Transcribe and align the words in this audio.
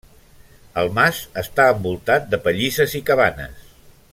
El 0.83 0.89
mas 0.99 1.19
està 1.43 1.67
envoltat 1.73 2.27
de 2.33 2.41
pallisses 2.47 2.97
i 3.01 3.03
cabanes. 3.11 3.71